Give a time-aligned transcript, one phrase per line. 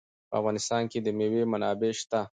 [0.29, 2.19] په افغانستان کې د مېوې منابع شته.